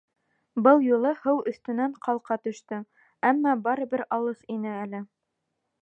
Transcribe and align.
Был 0.67 0.79
юлы 0.85 1.11
һыу 1.25 1.43
өҫтөнән 1.51 1.93
ҡалҡа 2.07 2.39
төштө, 2.47 2.81
әммә 3.33 3.55
барыбер 3.69 4.07
алыҫ 4.19 4.45
ине 4.57 4.77
әле. 4.83 5.05